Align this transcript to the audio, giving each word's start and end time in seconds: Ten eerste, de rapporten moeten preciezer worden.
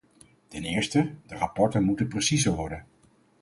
Ten 0.47 0.63
eerste, 0.63 1.15
de 1.27 1.35
rapporten 1.35 1.83
moeten 1.83 2.07
preciezer 2.07 2.55
worden. 2.55 2.85